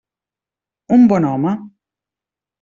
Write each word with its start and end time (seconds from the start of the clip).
Un 0.97 1.05
bon 1.13 1.29
home. 1.33 1.53